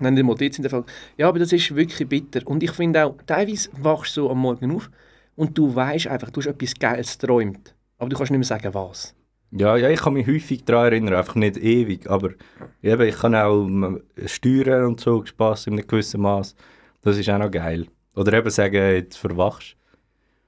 [0.00, 0.84] Nein, die Motiz in der Fall.
[1.16, 2.46] Ja, aber das ist wirklich bitter.
[2.46, 4.90] Und ich finde auch, teilweise wachst du so am Morgen auf
[5.36, 7.74] und du weißt einfach, du hast etwas Geiles geträumt.
[7.98, 9.14] Aber du kannst nicht mehr sagen, was.
[9.50, 12.30] Ja, ja, ich kann mich häufig daran erinnern, einfach nicht ewig, aber
[12.82, 16.56] eben, ich kann auch ähm, steuern und so, Spass in einem gewissen Maß.
[17.02, 17.86] Das ist auch noch geil.
[18.16, 19.76] Oder eben sagen, jetzt verwachst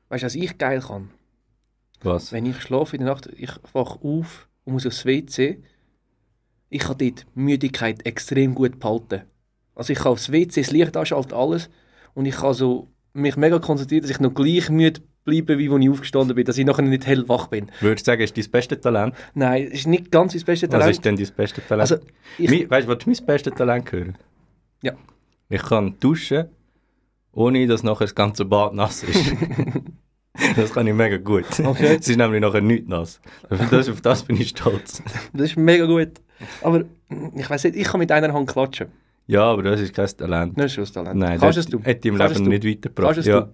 [0.09, 1.11] Weißt du, was ich geil kann?
[2.03, 2.33] Was?
[2.33, 5.63] Wenn ich schlafe in der Nacht, ich wache auf und muss aufs WC.
[6.69, 9.23] Ich kann dort Müdigkeit extrem gut behalten.
[9.77, 11.71] Also ich kann aufs WC, das Licht anschalten, alles.
[12.15, 15.83] Und ich kann so mich mega konzentrieren, dass ich noch gleich müde bleibe, wie als
[15.83, 17.71] ich aufgestanden bin, dass ich nachher nicht hellwach bin.
[17.81, 19.15] Würdest du sagen, ist dein beste Talent?
[19.35, 20.91] Nein, ist nicht ganz das beste Was Talent.
[20.91, 21.93] ist denn dein beste Talent?
[21.93, 22.05] Also,
[22.39, 24.17] ich, weißt du, was mein beste Talent hören?
[24.83, 24.93] Ja.
[25.49, 26.47] Ich kann duschen,
[27.33, 29.33] ohne dass nachher das ganze Bad nass ist.
[30.57, 31.61] das kann ich mega gut.
[31.62, 31.99] Okay.
[32.01, 33.21] Es ist nämlich nachher nicht nass.
[33.71, 35.03] Das, auf das bin ich stolz.
[35.33, 36.12] das ist mega gut.
[36.62, 36.85] Aber
[37.35, 38.89] ich weiß nicht, ich kann mit einer Hand klatschen.
[39.27, 40.57] Ja, aber das ist kein Talent.
[40.59, 41.17] Das ist schon das Talent.
[41.19, 41.81] Nein, Kannst das es du?
[41.81, 43.15] hätte ich im Kannst Leben nicht weitergebracht.
[43.15, 43.41] Kannst Ja.
[43.41, 43.49] du?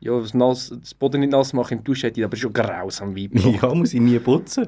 [0.00, 3.14] Ja, das, nass, das Boden nicht nass machen im Duschen hätte ich aber schon grausam
[3.16, 3.30] Weib.
[3.62, 4.66] ja, muss ich nie putzen.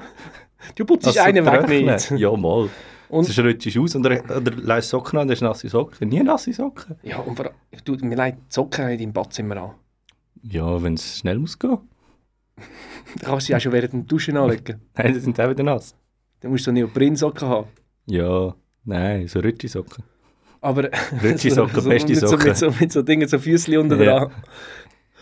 [0.76, 2.10] Du putzt Also einen weg nicht.
[2.12, 2.68] Ja, mal.
[3.08, 4.20] Und- Sonst rutschst du aus oder
[4.62, 6.08] leist Socken an, dann hast du nasse Socken.
[6.08, 6.94] Nie nasse Socken.
[7.02, 9.70] Ja, und vor allem, du, mir leid, die Socken nicht im Badzimmer an.
[10.42, 11.78] Ja, wenn es schnell muss gehen.
[13.20, 14.80] Da kannst du sie auch schon während dem Duschen anlegen.
[14.96, 15.94] Nein, die sind auch wieder nass.
[16.40, 17.66] Dann musst du so Neoprensocken haben.
[18.06, 20.02] Ja, nein, so Rütschi-Socken.
[20.64, 20.84] Aber
[21.22, 22.48] Rütschi-Socken, beste mit so, Socken.
[22.48, 24.20] mit, so, mit so Dingen, so Füßchen unten Ja.
[24.20, 24.32] dran.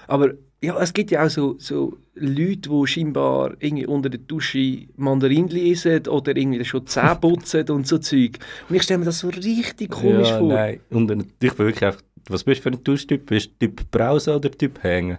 [0.06, 0.30] Aber
[0.62, 5.48] ja, es gibt ja auch so, so Leute, die scheinbar irgendwie unter der Dusche Mandarin
[5.48, 8.38] lesen oder irgendwie schon Zähne putzen und so Zeug.
[8.68, 10.48] Und ich stelle mir das so richtig komisch ja, vor.
[10.52, 10.80] Nein.
[10.90, 13.26] Und ich bin wirklich einfach, was bist du für ein Duschtyp?
[13.26, 15.18] Bist du Typ Brause oder Typ Hängen?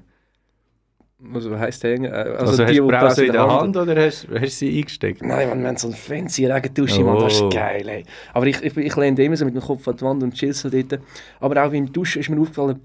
[1.33, 2.05] Also, was heisst hängen?
[2.11, 4.77] Äh, Also, Also, hast du die Brause in der Hand oder hast, hast du sie
[4.79, 5.21] eingesteckt?
[5.21, 7.47] Nein, man, wir haben so eine fancy Regendusche, Mann, das Oh.
[7.47, 8.03] ist geil, ey.
[8.33, 10.53] Aber ich, ich, ich lehne immer so mit dem Kopf an die Wand und chill
[10.53, 10.99] so dort.
[11.39, 12.79] Aber auch beim Duschen ist mir aufgefallen,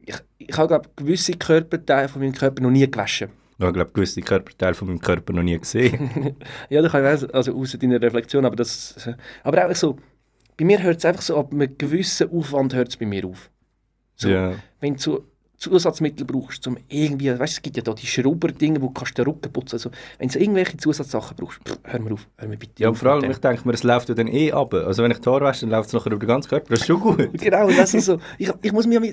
[0.00, 3.28] ich, ich habe, glaube gewisse Körperteile von meinem Körper noch nie gewaschen.
[3.56, 6.34] Ich glaube, gewisse Körperteile von meinem Körper noch nie gesehen.
[6.70, 9.08] Ja, da kann ich auch, also außer deiner Reflexion, aber das...
[9.44, 9.96] Aber auch so,
[10.56, 13.48] bei mir hört es einfach so, ab einem gewissen Aufwand hört es bei mir auf.
[14.16, 14.54] So, Ja.
[14.80, 15.24] Wenn du
[15.56, 19.16] Zusatzmittel brauchst, um irgendwie, weißt du, es gibt ja da die Schrubber-Dinge, wo du kannst
[19.16, 22.56] den Rücken putzen also, wenn du irgendwelche Zusatzsachen brauchst, pff, hör mir auf, hör mir
[22.56, 24.74] bitte Ja, auf vor allem, ich denke mir, es läuft ja dann eh ab.
[24.74, 26.66] Also wenn ich die Haare wasche, dann läuft es nachher über den ganzen Körper.
[26.70, 27.30] Das ist schon gut.
[27.32, 29.12] Genau, das ist so, ich, ich muss meine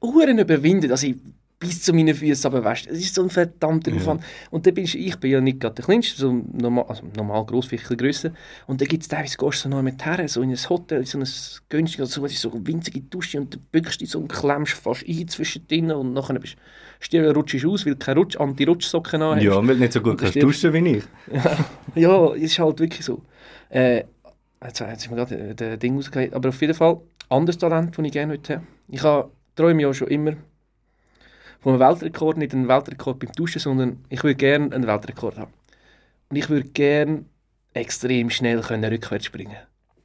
[0.00, 1.16] Uhren überwinden, dass ich
[1.58, 2.90] bis zu meinen Füßen runterwäsche.
[2.90, 3.96] Es ist so ein verdammter Ja.
[3.96, 4.22] Aufwand.
[4.50, 7.46] Und dann bin ich, ich bin ja nicht gerade der Kleinste, so normal, also normal
[7.46, 8.32] gross, vielleicht grösser.
[8.66, 11.06] Und dann gibt es teilweise, gehst du so noch mit her, so in ein Hotel,
[11.06, 11.26] so ein
[11.68, 15.04] günstiges, so, so eine winzige Dusche und dann bückst du dich so und klemmst fast
[15.08, 16.56] ein zwischen drinnen und nachher bist
[17.10, 19.44] du rutschst du aus, weil du keine Rutsch, Anti-Rutschsocken an hast.
[19.44, 21.04] Ja, weil du nicht so gut das kannst duschen wie ich.
[21.94, 23.22] Ja, es ist halt wirklich so.
[23.70, 24.04] Äh,
[24.64, 26.34] jetzt, jetzt ist mir gerade äh, der Ding rausgegangen.
[26.34, 28.66] Aber auf jeden Fall, anderes Talent, das ich gerne heute habe.
[28.88, 30.32] Ich habe, träume ja schon immer
[31.66, 35.52] einem Weltrekord, nicht einen Weltrekord beim Duschen, sondern ich würde gerne einen Weltrekord haben.
[36.28, 37.24] Und ich würde gerne
[37.74, 39.56] extrem schnell können rückwärts springen.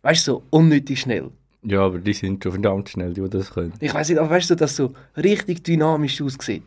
[0.02, 1.32] Weißt du, so unnötig schnell.
[1.64, 3.74] Ja, aber die sind schon verdammt schnell, die das können.
[3.80, 6.64] Ich weiß nicht, aber weißt du, dass so richtig dynamisch aussieht.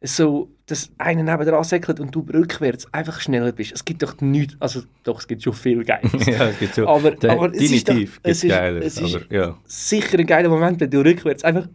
[0.00, 3.72] So, dass einer neben dran säckelt und du rückwärts einfach schneller bist.
[3.72, 6.12] Es gibt doch nichts, also doch, es gibt schon viel Geiles.
[6.26, 6.86] ja, es gibt schon.
[6.86, 8.84] Aber, De- aber es ist doch, definitiv es ist, Geiles.
[8.84, 9.58] es ist aber ja.
[9.66, 11.68] sicher ein geiler Moment, wenn du rückwärts einfach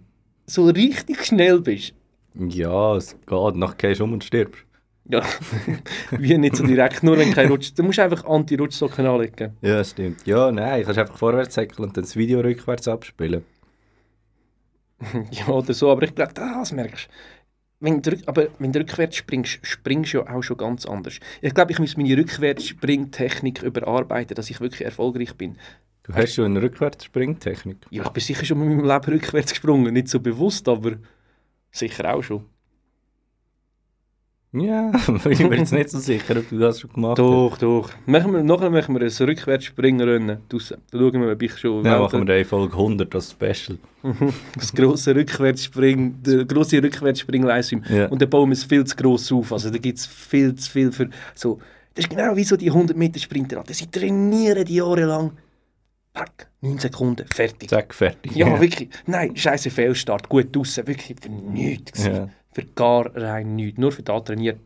[0.48, 1.94] so richtig schnell bist.
[2.36, 3.56] Ja, es geht.
[3.56, 4.64] Nachher gehst du um und stirbst.
[5.06, 5.22] Ja,
[6.12, 7.74] wie nicht so direkt, nur wenn kein Rutsch...
[7.76, 9.58] Du musst einfach Anti-Rutschsocken anlegen.
[9.62, 10.26] Ja, stimmt.
[10.26, 13.44] Ja, nein, kannst einfach vorwärts säckeln und dann das Video rückwärts abspielen.
[15.32, 17.14] ja, oder so, aber ich glaube, das merkst du.
[17.82, 21.20] Wenn du, aber wenn du rückwärts springst, springst du ja auch schon ganz anders.
[21.42, 25.58] Ich glaube, ich muss meine Rückwärtsspringtechnik überarbeiten, dass ich wirklich erfolgreich bin.
[26.04, 27.78] Du hast schon eine Rückwärtsspringtechnik.
[27.90, 29.94] Ja, ich bin sicher schon in meinem Leben rückwärts gesprungen.
[29.94, 30.94] Nicht so bewusst, aber
[31.74, 32.46] sicher auch schon.
[34.56, 34.92] Ja,
[35.30, 37.28] ich bin mir jetzt nicht so sicher, ob du das schon gemacht hast.
[37.28, 37.90] Doch, doch.
[38.06, 40.78] Machen wir, nachher machen wir ein Rückwärtsspringrennen draussen.
[40.92, 43.80] Dann schauen wir, ob ich schon Ja, machen wir die Folge 100 als Special.
[44.56, 47.84] das grosse Rückwärtsspring, der grosse Rückwärtsspring-Livestream.
[47.90, 48.08] Ja.
[48.10, 49.52] Und dann bauen wir es viel zu gross auf.
[49.52, 51.58] Also da gibt es viel zu viel für so.
[51.96, 53.64] Das ist genau wie so die 100 Meter Sprinter.
[53.70, 55.32] Sie trainieren die Jahre lang.
[56.14, 57.70] Pack, 9 Sekunden, fertig.
[57.70, 58.36] Zack, fertig.
[58.36, 58.90] Ja, wirklich.
[59.08, 60.30] Nein, scheiße Fehlstart.
[60.30, 60.86] Gut draussen.
[60.88, 62.06] Wirklich für nichts.
[62.06, 62.30] Ja.
[62.52, 63.80] Für gar rein nichts.
[63.80, 64.60] Nur für da trainiert.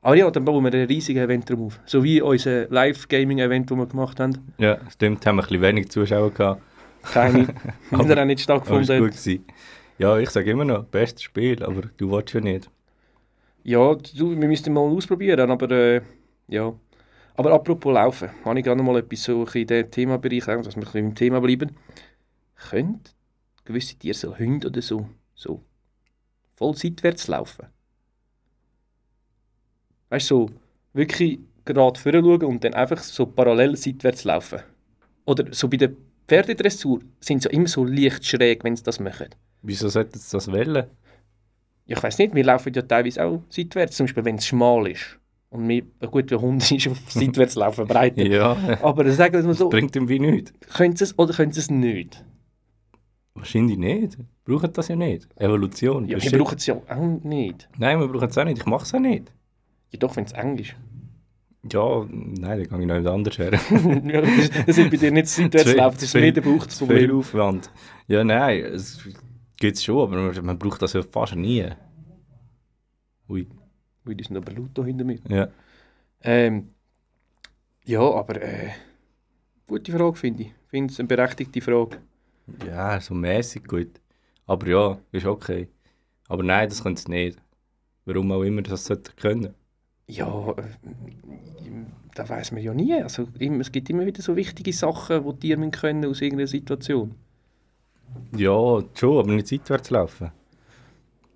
[0.00, 1.78] Aber ja, dann bauen wir ein riesiges Event drum auf.
[1.86, 4.52] So wie unser Live-Gaming-Event, das wir gemacht haben.
[4.58, 6.60] Ja, stimmt, haben wir ein bisschen wenig Zuschauer gehabt.
[7.02, 7.46] Keine.
[7.90, 9.10] Wieder auch nicht Aber es war stattgefunden.
[9.10, 9.40] gut.
[9.98, 12.68] Ja, ich sage immer noch, bestes Spiel, aber du willst ja nicht.
[13.62, 16.00] Ja, du, wir müssten mal ausprobieren, aber äh,
[16.48, 16.72] ja.
[17.34, 20.74] Aber apropos Laufen, habe ich gerade noch mal etwas so in diesem Themabereich, dass wir
[20.76, 21.76] ein bisschen im Thema bleiben.
[22.54, 23.00] Können
[23.64, 25.62] gewisse Tiere, so Hunde oder so, so
[26.54, 27.66] voll seitwärts laufen?
[30.10, 30.50] Weißt du, so
[30.92, 34.60] wirklich gerade vorne schauen und dann einfach so parallel seitwärts laufen?
[35.24, 35.92] Oder so bei der
[36.28, 39.28] Pferdedressur sind sie immer so leicht schräg, wenn sie das machen.
[39.62, 40.86] Wieso sollten sie das wählen?
[41.86, 44.88] Ja, ich weiß nicht, wir laufen ja teilweise auch seitwärts, zum Beispiel wenn es schmal
[44.88, 45.18] ist.
[45.52, 48.24] Und wir, ja gut, der Hund ist auf seitwärts laufen breiter.
[48.26, 50.52] Ja, Aber sagen wir mal so, bringt ihm wie nichts.
[50.74, 52.24] können sie es oder können sie es nicht?
[53.34, 54.16] Wahrscheinlich nicht.
[54.44, 55.28] Brauchen das ja nicht.
[55.36, 56.06] Evolution.
[56.08, 57.68] Ja, das wir brauchen es ja auch nicht.
[57.78, 58.58] Nein, wir brauchen es auch nicht.
[58.58, 59.30] Ich mache es auch nicht.
[59.90, 60.74] Ja, doch, wenn es eng ist.
[61.70, 63.52] Ja, nein, dann gehe ich noch nicht anders her.
[64.04, 66.40] ja, das, ist- das ist bei dir nicht seitwärts Zwei- laufen, das ist mehr der
[66.40, 67.12] Bauch das Viel.
[67.12, 67.70] Aufwand.
[68.08, 68.98] Ja, nein, es
[69.58, 71.66] gibt es schon, aber man, man braucht das ja fast nie.
[73.28, 73.46] Ui,
[74.04, 75.18] Sind aber laut da hinter mir.
[75.28, 75.48] ja.
[76.24, 76.68] Ähm,
[77.84, 78.70] ja, aber äh,
[79.66, 80.48] gute Frage, finde ich.
[80.48, 81.98] Ich finde es eine berechtigte Frage.
[82.66, 84.00] Ja, so mäßig gut.
[84.46, 85.68] Aber ja, ist okay.
[86.28, 87.38] Aber nein, das können sie nicht.
[88.04, 89.54] Warum auch immer das sollte können.
[90.06, 90.62] Ja, äh,
[92.14, 92.94] da weiß man ja nie.
[92.94, 97.14] Also, es gibt immer wieder so wichtige Sachen, die Tiere können aus irgendeiner Situation.
[98.36, 100.30] Ja, schon, aber nicht seitwärts laufen.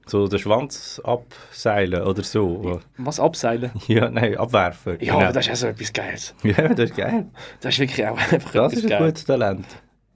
[0.09, 2.81] So den Schwanz abseilen oder so.
[2.97, 3.73] Was abseilen?
[3.89, 4.93] Ja, nein, abwerfen.
[5.01, 5.25] Ja, genau.
[5.25, 6.35] aber das ist auch so etwas Geiles.
[6.45, 7.27] ja, das ist geil.
[7.61, 9.07] Das ist wirklich auch einfach Das etwas ist ein Geiles.
[9.07, 9.67] gutes Talent.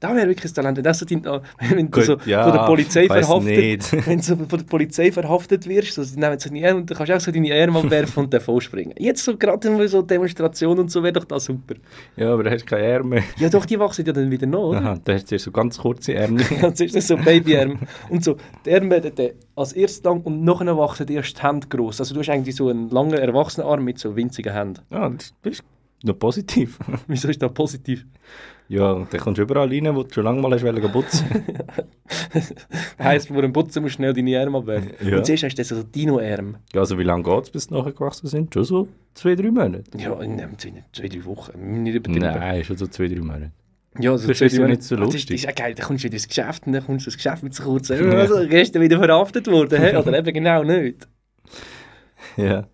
[0.00, 0.78] Das wäre wirklich ein Talent.
[0.78, 3.92] Wenn, das ah, wenn du Gut, so ja, von der Polizei verhaftet nicht.
[4.06, 6.96] wenn du so von der Polizei verhaftet wirst, so, sie nehmen deine Arme und dann
[6.96, 8.94] kannst du auch so deine Arme abwerfen und davon springen.
[8.98, 11.74] Jetzt so gerade so Demonstrationen und so wäre doch das super.
[12.16, 13.22] Ja, aber du hast keine Ärmel.
[13.36, 14.78] Ja doch, die wachsen ja dann wieder nach, oder?
[14.78, 16.46] Aha, da hast du so ganz kurze Ärmel.
[16.62, 17.80] Dann ist das so Babyarm.
[18.08, 21.66] Und so, die Arme der, der, als erstes lang und nachher wachsen erst die Hände
[21.68, 22.00] gross.
[22.00, 24.80] Also du hast eigentlich so einen langen Erwachsenenarm mit so winzigen Händen.
[24.90, 25.62] Ja, das ist
[26.02, 26.78] noch positiv.
[27.06, 28.06] Wieso ist das positiv?
[28.70, 31.26] Ja, und dann kommst du überall rein, wo du schon lange mal hast putzen.
[33.00, 34.92] Heisst, vor dem Putzen musst du schnell deine Arme abwerfen.
[35.00, 35.16] Ja.
[35.16, 36.56] Und zuerst hast du so Dino-Arm.
[36.72, 38.54] Ja, also wie lange geht es, bis sie nachher gewachsen sind?
[38.54, 39.82] Schon so zwei, drei Monate?
[39.98, 41.82] Ja, in ähm, zwei, zwei, drei Wochen.
[41.82, 42.24] Nicht übertrieben.
[42.24, 43.50] Nein, schon so zwei, drei Monate.
[43.98, 45.26] Ja, also Das ist ja nicht so lustig.
[45.26, 47.42] das ist ja geil, dann kommst du ins Geschäft und dann kommst du ins Geschäft
[47.42, 48.18] mit so kurzen ja.
[48.18, 49.96] also, gestern wieder verhaftet worden, hä?
[49.96, 51.08] oder eben genau nicht.
[52.36, 52.68] Ja.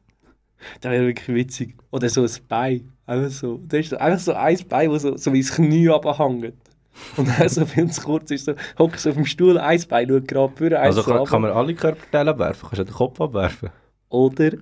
[0.83, 1.77] Das wäre wirklich witzig.
[1.91, 5.17] Oder so ein Bein, einfach so, das ist so, einfach so ein Bein, das so,
[5.17, 6.55] so wie das Knie runterhängt.
[7.17, 10.09] Und dann so viel zu kurz ist, so, hockst du auf dem Stuhl, ein Bein
[10.09, 12.69] schaut gerade eins Also so kann, kann man alle Körperteile abwerfen?
[12.69, 13.71] Kannst du den Kopf abwerfen?
[14.09, 14.53] Oder,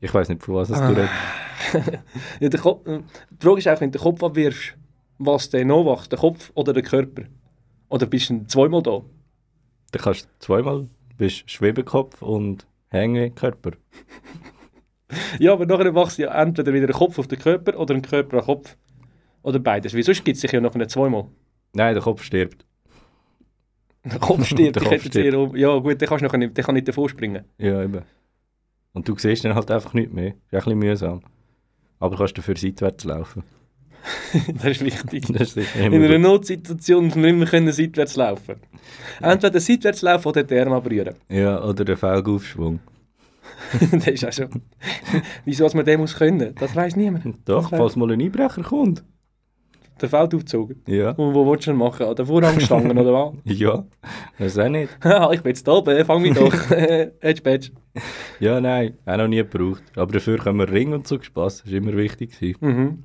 [0.00, 0.88] Ich weiß nicht, von was es Ah.
[0.88, 1.12] du redest.
[2.40, 3.02] ja, der Kopf, die
[3.40, 4.74] Frage ist auch, wenn du den Kopf abwirfst,
[5.18, 7.22] was der noch macht, der Kopf oder der Körper?
[7.88, 9.02] Oder bist du zweimal da?
[9.92, 13.72] Dann kannst du zweimal bist Schwebekopf und Hängekörper.
[15.38, 18.02] Ja, aber nachher machst du ja entweder wieder einen Kopf auf den Körper oder einen
[18.02, 18.76] Körper auf den Kopf.
[19.42, 19.92] Oder beides.
[19.92, 21.26] Sonst gibt es sich ja nachher zweimal.
[21.74, 22.64] Nein, der Kopf stirbt.
[24.04, 25.50] Der Kopf stirbt, Der ich Kopf jetzt eher.
[25.54, 27.44] Ja gut, der, kannst du nachher nicht, der kann nicht davor springen.
[27.58, 28.02] Ja, eben.
[28.92, 30.28] Und du siehst dann halt einfach nicht mehr.
[30.28, 31.20] Ist ein bisschen mühsam.
[31.98, 33.42] Aber kannst dafür seitwärts laufen.
[34.54, 35.24] das ist wichtig.
[35.32, 36.18] Das ist In einer.
[36.18, 38.56] Notsituation muss man immer können seitwärts laufen
[39.20, 41.14] Entweder seitwärts laufen oder die Arme abrühren.
[41.28, 42.80] Ja, oder der Felgaufschwung.
[43.92, 44.62] das ist auch schon...
[45.44, 46.54] Wieso man den muss können?
[46.58, 47.38] Das weiß niemand.
[47.48, 49.04] Doch, Das falls mal ein Einbrecher kommt.
[50.00, 50.74] Der Feldaufzug.
[50.88, 51.10] Ja.
[51.12, 52.04] Und wo willst du ihn machen?
[52.06, 53.34] An der Vorhangstangen oder was?
[53.44, 53.84] Ja,
[54.38, 54.90] das auch nicht.
[55.04, 56.52] Haha, ich bin jetzt oben, fang mich doch.
[56.72, 57.70] Edge Badge.
[58.40, 59.84] Ja, nein, auch noch nie gebraucht.
[59.94, 61.62] Aber dafür können wir Ring und so Spass.
[61.62, 62.36] Das war immer wichtig.
[62.60, 63.04] Mhm.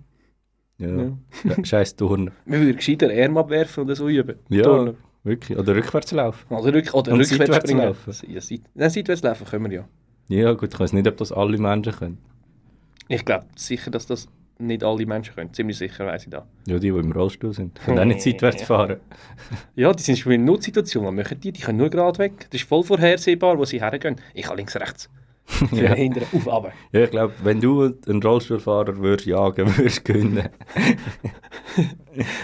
[0.79, 0.87] Ja.
[0.87, 1.11] Ja.
[1.43, 1.63] ja.
[1.63, 2.31] Scheiß Turnen.
[2.45, 4.37] Wir würden gescheiter Arme abwerfen oder so üben.
[4.49, 4.97] Ja, Turnen.
[5.23, 5.59] wirklich.
[5.59, 6.51] Oder rückwärts laufen.
[6.51, 7.85] Oder, rück, oder Und rückwärts springen.
[7.85, 8.13] laufen.
[8.27, 9.87] Ja, seit, nein, seitwärts laufen können wir ja.
[10.29, 12.17] Ja, gut, ich weiß nicht, ob das alle Menschen können.
[13.07, 14.27] Ich glaube sicher, dass das
[14.59, 15.53] nicht alle Menschen können.
[15.53, 16.43] Ziemlich sicher weiß ich das.
[16.67, 17.79] Ja, die, die im Rollstuhl sind.
[17.83, 18.97] Können auch nicht seitwärts fahren.
[19.75, 21.05] Ja, die sind schon in Notsituation.
[21.05, 21.51] Was machen die?
[21.51, 22.47] Die können nur gerade weg.
[22.51, 24.17] Das ist voll vorhersehbar, wo sie hergehen.
[24.35, 25.09] Ich habe links, rechts.
[25.69, 25.93] Für Ja.
[25.95, 26.71] hindern, auf, runter.
[26.91, 30.49] Ja, ich glaube, wenn du einen Rollstuhlfahrer würdest jagen, würdest du gewinnen.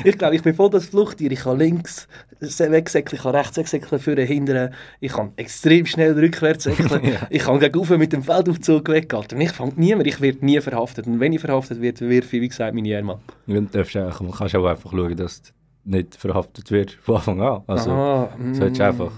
[0.03, 1.31] Ich glaube, ich bin voll das Fluchttier.
[1.31, 2.07] Ich kann links
[2.39, 4.73] wegsäckeln, ich kann rechts wegsäckeln, vorne, hindern.
[4.99, 7.01] Ich kann extrem schnell rückwärts säckeln.
[7.05, 7.27] Ja.
[7.29, 9.23] Ich kann gegen mit dem Feldaufzug weggehen.
[9.31, 11.05] Und ich fange niemand, ich werde nie verhaftet.
[11.07, 13.21] Und wenn ich verhaftet werde, wirf ich, wie gesagt, meine Arme ab.
[13.45, 15.51] Du darfst auch, kannst auch einfach schauen, dass du
[15.85, 17.61] nicht verhaftet wirst von Anfang an.
[17.67, 18.83] Also, ah, solltest mm.
[18.83, 19.11] einfach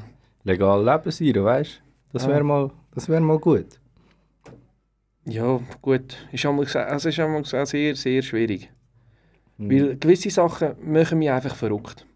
[0.43, 2.13] legal leben sein, weißt du?
[2.13, 2.29] Das Ah.
[2.29, 3.79] wäre mal, das wär mal gut.
[5.25, 6.17] Ja, gut.
[6.31, 8.71] Ist einmal, also ist einmal sehr, sehr schwierig.
[9.57, 9.69] Mhm.
[9.69, 12.07] Weil gewisse Sachen machen mich einfach verrückt.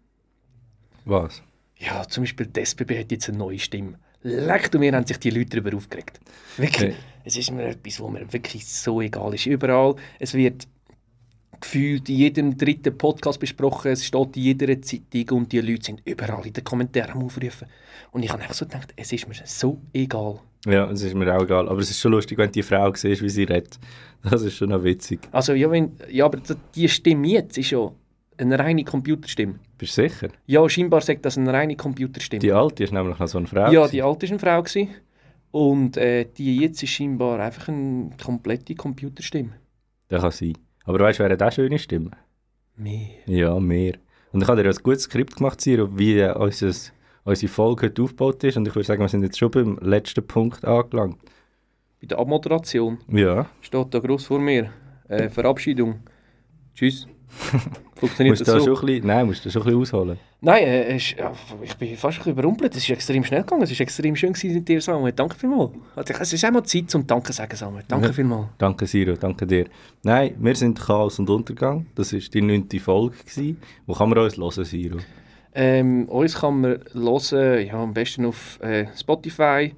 [1.04, 1.40] Was?
[1.78, 4.00] Ja, zum Beispiel die SBB hat jetzt eine neue Stimme.
[4.22, 6.18] Leckt und mir haben sich die Leute darüber aufgeregt.
[6.56, 6.94] Wirklich.
[6.94, 7.02] Okay.
[7.22, 9.46] Es ist mir etwas, wo mir wirklich so egal ist.
[9.46, 10.66] Überall, es wird
[11.60, 16.02] gefühlt in jedem dritten Podcast besprochen, es steht in jeder Zeitung und die Leute sind
[16.04, 17.68] überall in den Kommentaren am Aufrufen.
[18.10, 20.40] Und ich habe einfach so gedacht, es ist mir so egal.
[20.66, 21.68] Ja, es ist mir auch egal.
[21.68, 23.78] Aber es ist schon lustig, wenn die Frau siehst, wie sie redet.
[24.22, 25.28] Das ist schon noch witzig.
[25.32, 26.38] Also ja, wenn, ja aber
[26.74, 27.90] die Stimme jetzt ist ja
[28.38, 29.56] eine reine Computerstimme.
[29.76, 30.28] Bist du sicher?
[30.46, 32.40] Ja, scheinbar sagt das eine reine Computerstimme.
[32.40, 33.70] Die alte ist nämlich noch so eine Frau.
[33.70, 34.62] ja, die alte war eine Frau.
[34.62, 34.88] Gewesen.
[35.50, 39.50] Und äh, die jetzt ist scheinbar einfach eine komplette Computerstimme.
[40.08, 40.56] Das kann sein.
[40.84, 42.10] Aber weißt du, wer hat auch schöne Stimme?
[42.76, 43.08] Mehr.
[43.26, 43.94] Ja, mehr.
[44.32, 46.72] Und ich habe dir ein gutes Skript gemacht, Siro, wie unser,
[47.24, 48.56] unsere Folge heute aufgebaut ist.
[48.56, 51.18] Und ich würde sagen, wir sind jetzt schon beim letzten Punkt angelangt.
[52.00, 53.46] Bei der Abmoderation Ja.
[53.60, 54.70] steht da groß vor mir.
[55.08, 56.00] Äh, Verabschiedung.
[56.74, 57.06] Tschüss.
[57.94, 58.76] Funktioniert Musst das du so?
[58.76, 60.18] schon ein bisschen, nein, musst du schon ein bisschen ausholen.
[60.40, 61.16] Nein, äh, ich
[61.78, 62.74] bin fast ein bisschen überrumpelt.
[62.76, 63.62] Es ist extrem schnell gegangen.
[63.62, 65.12] Es ist extrem schön gewesen mit dir, Samuel.
[65.12, 65.70] Danke vielmals.
[65.94, 67.84] Also, Es ist einmal Zeit zum Danke sagen, Samuel.
[67.88, 68.12] Danke Ja.
[68.12, 68.48] vielmals.
[68.58, 69.66] Danke, Siro, danke dir.
[70.02, 71.86] Nein, wir sind Chaos und Untergang.
[71.94, 73.16] Das war die neunte Folge.
[73.18, 73.58] Gewesen.
[73.86, 74.98] Wo kann man uns hören, Siro?
[75.54, 79.74] Ähm, uns kann man hören, ja, am besten auf äh, Spotify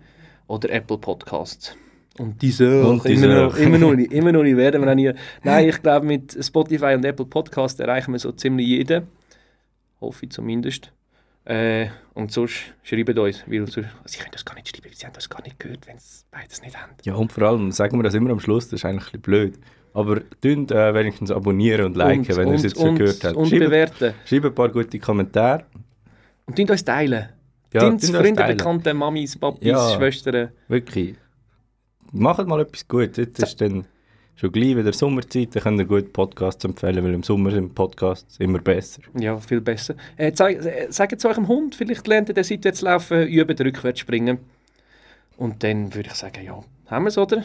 [0.47, 1.77] oder Apple Podcasts.
[2.19, 5.13] Und diese Und immer, noch, immer, noch nicht, immer noch nicht werden wir auch nie.
[5.43, 9.09] Nein, ich glaube, mit Spotify und Apple Podcasts erreichen wir so ziemlich jeden.
[10.01, 10.93] Hoffe ich zumindest.
[11.45, 15.07] Äh, und sonst schreibt uns, weil sonst, sie können das gar nicht schreiben, weil sie
[15.07, 16.93] haben das gar nicht gehört, wenn sie beides nicht haben.
[17.03, 19.23] Ja, und vor allem sagen wir das immer am Schluss, das ist eigentlich ein bisschen
[19.23, 19.59] blöd.
[19.95, 23.25] Aber tünt äh, wenigstens abonnieren und liken, und, wenn ihr es jetzt schon und, gehört
[23.25, 23.37] habt.
[23.37, 24.15] Und Schreibt, bewerten.
[24.27, 25.65] schreibt ein paar gute Kommentare.
[26.47, 27.29] Und teilt uns teilen.
[27.73, 28.45] Ja, uns Freunde.
[28.45, 29.97] Bekannte, Mamis, Papis, Ja.
[29.97, 30.51] Schwestern.
[30.69, 31.15] Wirklich.
[32.13, 33.17] Macht mal etwas Gutes.
[33.17, 33.87] Jetzt ist dann
[34.37, 38.39] schon gleich wieder Sommerzeit, dann könnt ihr gut Podcasts empfehlen, weil im Sommer sind Podcasts
[38.39, 39.03] immer besser.
[39.19, 39.95] Ja, viel besser.
[40.17, 44.01] Äh, zeig, äh, sagt es eurem Hund, vielleicht lernt er den seitwärts laufen, üben, rückwärts
[44.01, 44.39] springen.
[45.37, 47.45] Und dann würde ich sagen, ja, haben wir es, oder?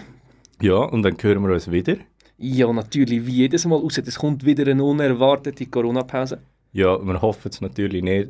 [0.62, 1.96] Ja, und dann hören wir uns wieder.
[2.42, 6.40] Ja, natürlich, wie jedes Mal, außer es kommt wieder eine unerwartete Corona-Pause.
[6.72, 8.30] Ja, wir hoffen es natürlich nicht.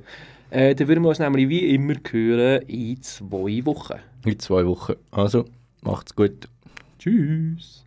[0.49, 3.99] Äh, dann würden wir uns nämlich wie immer hören in zwei Wochen.
[4.25, 4.93] In zwei Wochen.
[5.11, 5.45] Also,
[5.81, 6.47] macht's gut.
[6.97, 7.85] Tschüss.